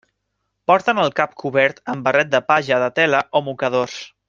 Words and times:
Porten 0.71 1.01
el 1.03 1.11
cap 1.19 1.35
cobert 1.43 1.83
amb 1.95 2.07
barret 2.09 2.33
de 2.33 2.41
palla 2.49 2.81
de 2.85 2.89
tela 3.03 3.21
o 3.41 3.45
mocadors. 3.51 4.01